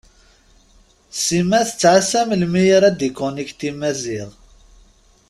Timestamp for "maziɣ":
3.79-4.29